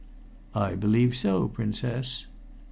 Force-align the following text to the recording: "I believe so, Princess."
"I 0.55 0.73
believe 0.73 1.15
so, 1.15 1.47
Princess." 1.47 2.25